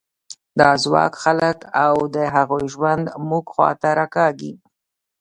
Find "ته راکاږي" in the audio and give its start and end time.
3.81-4.53